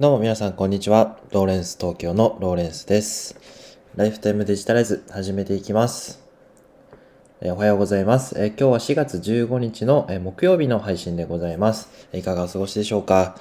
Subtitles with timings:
[0.00, 1.18] どうも皆さんこんにちは。
[1.30, 3.38] ローレンス東京のローレンスです。
[3.96, 6.24] ライフタイムデジタライズ始めていきます。
[7.42, 8.34] えおはようございます。
[8.42, 11.90] え今日は4月15日の、え木曜日の配信でございます。
[12.14, 13.36] いかがお過ごしでしょうか、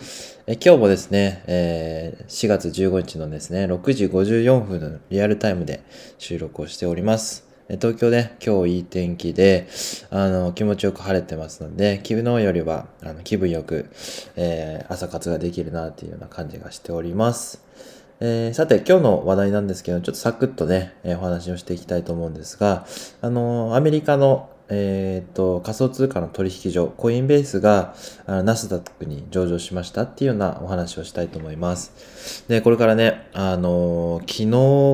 [0.48, 5.82] え今日もですね、え4月15日のですね、6時54分のリアルタイムで
[6.18, 7.49] 収録をしております。
[7.78, 9.68] 東京ね、今日いい天気で、
[10.10, 13.92] あの、気持ちよく晴れてますので、昨日よりは、あの、気分よく、
[14.36, 17.64] えー朝活ができるなっていうような感じがしております。
[18.22, 22.88] えーさて、今日の話題なんですけど、ちょっとサクッとね、えーお話をしていきたいと思うんですが、
[23.22, 27.94] あのーアメリカの、えっと、仮想通貨の取引所、コインベースが、
[28.26, 32.46] あナスダックに上場しましたっていうようなお話をしたいと思います。
[32.48, 34.48] で、これからね、あの昨日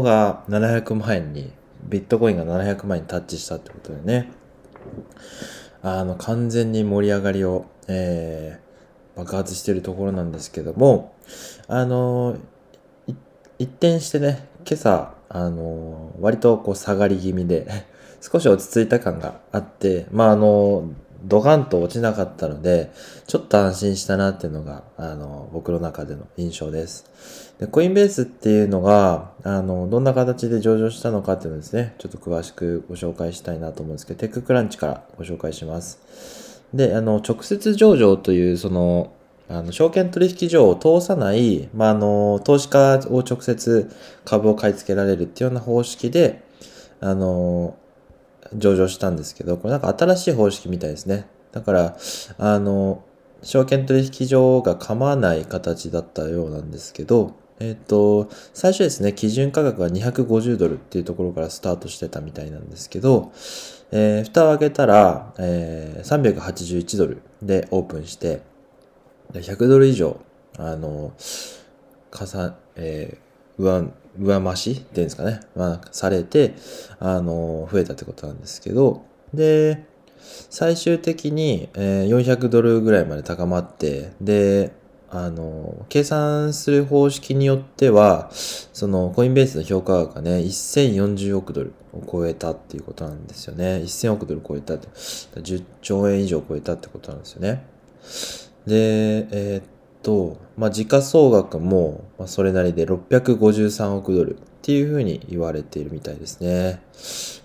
[0.04, 1.54] が700万円に、
[1.90, 4.32] ビットコインが700万円にタッチしたってことでね、
[5.82, 8.66] あの、完全に盛り上がりを、えー
[9.16, 11.16] 爆発してるところなんですけども、
[11.68, 12.38] あの、
[13.58, 17.68] 一転してね、今朝、あの、割とこう下がり気味で、
[18.22, 20.90] 少し落ち着いた感があって、まあ、あの、
[21.26, 22.92] ドカンと落ちなかったので、
[23.26, 27.54] ちょっと安心したなっていうのが、あの、僕の中での印象です。
[27.60, 36.62] で、コインベースっていうのが、あの、どんな形で上場したのかっていうのですね、ちょっと詳しくご紹介したいなと思うんですけど、テッククランチからご紹介します。
[36.74, 39.12] で、あの、直接上場という、その、
[39.50, 43.90] あの、証券取引所を通さない、まあ、あの、投資家を直接
[44.26, 46.44] 株を買い付けられるっていうような方式で、
[47.00, 47.76] あの、
[48.58, 51.28] 上場したんですけど、これなんか新しい方式みたいですね。
[51.52, 51.98] だから、
[52.38, 53.04] あの、
[53.42, 63.32] 証券取引所が構わない形だったようなんですけど、えっ、と、最初ですね、基準価格が250ドルっていうところからスタートしてたみたいなんですけど、
[63.92, 68.42] えー蓋を開けたら、えー381ドルでオープンして、
[69.32, 70.20] 100ドル以上、
[70.58, 71.14] あの、
[72.12, 73.25] かさ、えー
[73.58, 76.56] 上、上増しっていうんですかね、まあ、されて、
[77.00, 79.86] あの、増えたってことなんですけど、で、
[80.50, 84.72] 最終的に、えー400ドルぐらいまで高まって、で、
[85.10, 93.82] あの、計算する方式によっては、そのコインベースの評価額がね、1040億ドルを超えたっていうことなんですよね。
[93.84, 94.88] 1000億ドル超えたって、
[95.36, 97.66] 10兆円以上超えたってことなんですよね。
[98.66, 99.64] で、えーっ
[100.06, 106.80] と、まあ、時価総額も、ま、それなりで653億ドルっていうふうに言われているみたいですね。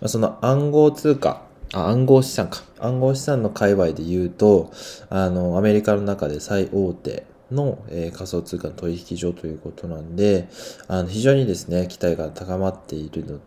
[0.02, 2.62] まあ、その暗号通貨、あ、暗号資産か。
[2.78, 4.70] 暗号資産の界隈で言うと、
[5.08, 10.46] あの、アメリカの中で最大手の、えー仮想通貨の取引所ということなんで、
[10.86, 13.40] あの、非常にですね、期待が高まっているの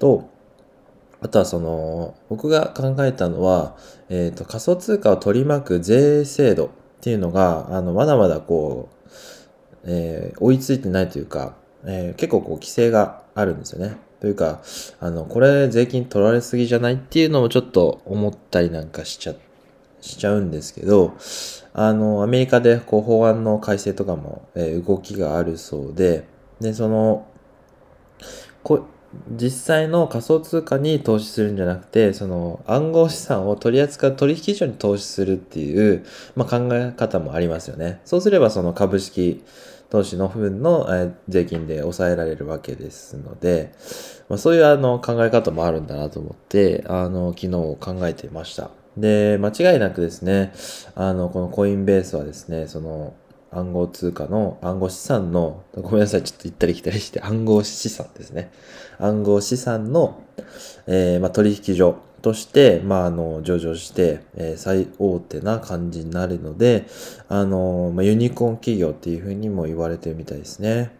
[0.00, 0.28] と、
[1.20, 3.76] あとはその、僕が考えたのは、
[4.08, 6.70] えっ、と、仮想通貨を取り巻く税制度
[7.04, 9.08] っていうのが、あの、まだまだこう、
[9.84, 11.54] えー追いついてないというか、
[11.84, 13.98] えー結構こう、規制があるんですよね。
[14.20, 14.62] というか、
[15.00, 19.34] あの、これ税金取られすぎじゃないっていうのもちょっと思ったりなんかしちゃ、
[20.00, 21.12] しちゃうんですけど、
[21.74, 26.24] あの、アメリカでこう、法案の改正とかも、えー動きがあるそうで、
[26.58, 27.26] で、その、
[28.62, 28.86] こ
[29.30, 36.04] 実際の仮想通貨に投資するんじゃなくて、その暗号資産を取り扱う取引所に投資するっていう、
[36.36, 38.00] まあ、考え方もありますよね。
[38.04, 39.44] そうすればその株式
[39.90, 43.72] 投資の分の、え税金で抑えられるわけですので、
[44.28, 48.70] まあ、そういうあの考え方もあるんだなと思って、あの、昨日考えていました。
[48.96, 50.52] で、間違いなくですね、
[50.94, 53.14] あの、このコインベースはですね、その、
[53.54, 58.50] 暗号通貨の暗号資産の、ごめんなさい、ちょっと行ったり来たりして、暗号資産ですね。
[58.98, 60.22] 暗号資産の、
[60.86, 66.86] えーまあ、取引所として、まあ、あの、上場して、えー最大手な感じになるので、
[67.28, 70.90] あの、まあ、ユニコーン企業っていうふうにも言われてるみたいですね。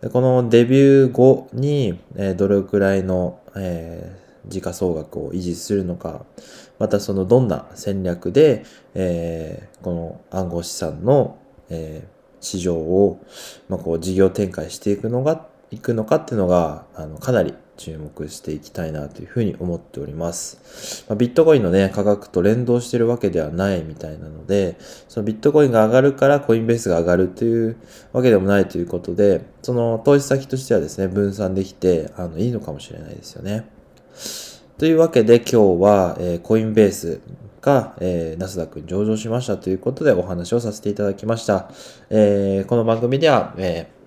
[0.00, 4.16] でこのデビュー後に、えーどれくらいの、え
[4.46, 6.24] 時価総額を維持するのか、
[6.78, 11.38] またそのどんな戦略で、えーこの暗号資産の、
[11.70, 13.20] えー市場を、
[13.68, 21.04] まあ、こう事業展開していくのが、いくのかっていうのが、あの、かなり注目していきたいなというふうに思っております。
[21.08, 24.76] まあ、ビットコインのね、価格と連動してるわけではないみたいなので、
[25.08, 27.76] そのビットコインが上がるからコインベースが上がるという
[28.12, 33.68] わけでもないということで、その投資先としてはですね、分散できて、あの、いいのかもしれないですよね。
[34.78, 37.20] というわけで今日は、えーコインベース
[37.60, 41.70] が、えーナスダックに上場しましたということでお話をさせていただきました。
[42.10, 44.00] えーこの番組では、えー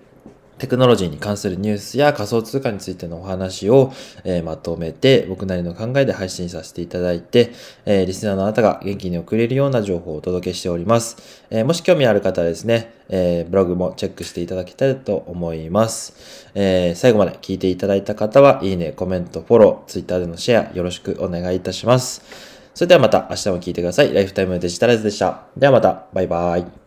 [0.58, 3.92] テクノロジーに関するニュースや仮想通貨についてのお話を、
[4.22, 7.52] えー、まとめて僕なりの考えで配信させていただいて、
[7.84, 11.46] えー、リスナーのあなたが元気に送れるような情報をお届けしております。
[11.50, 16.50] えー、もし興味ある方はですね、えブログもチェックしていただきたいと思います。
[16.54, 22.53] え最後まで聞いていただいた方は、いいね、コメント、フォロー、ツイッターでのシェアよろしくお願いいたします。
[22.74, 24.12] それではまた明日も聞いてください。
[24.12, 25.44] ライフタイムデジタライズでした。
[25.56, 26.83] ではまた、バイバイ。